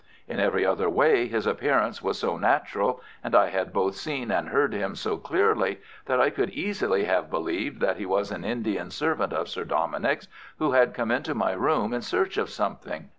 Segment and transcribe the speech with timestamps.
[0.27, 4.49] In every other way his appearance was so natural, and I had both seen and
[4.49, 8.89] heard him so clearly, that I could easily have believed that he was an Indian
[8.89, 10.27] servant of Sir Dominick's
[10.57, 13.09] who had come into my room in search of something.